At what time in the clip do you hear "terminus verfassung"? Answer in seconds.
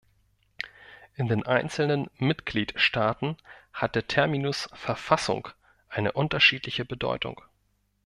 4.07-5.49